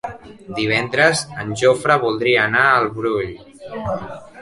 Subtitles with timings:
[0.59, 3.33] Divendres en Jofre voldria anar al Brull.